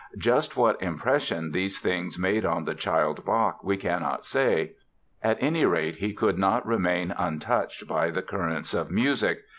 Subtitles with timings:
[0.17, 4.71] Just what impression these things made on the child Bach we cannot say.
[5.21, 9.41] At any rate he could not remain untouched by the currents of music.